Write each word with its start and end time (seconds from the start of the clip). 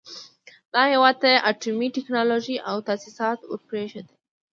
دغه 0.73 0.87
هېواد 0.93 1.15
ته 1.21 1.27
يې 1.33 1.43
اټومي 1.49 1.87
ټکنالوژۍ 1.95 2.57
او 2.69 2.75
تاسيسات 2.89 3.39
ور 3.43 3.61
پرېښول. 3.69 4.07